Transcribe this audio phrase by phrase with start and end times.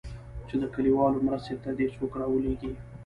[0.47, 2.71] چې د كليوالو مرستې ته دې څوك راولېږي.